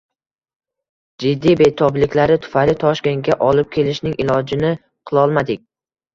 [1.23, 4.75] Jiddiy betobliklari tufayli Toshkentga olib kelishning ilojini
[5.13, 5.65] qilolmadik.